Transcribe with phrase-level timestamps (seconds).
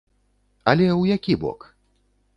[0.71, 1.59] Але ў які бок?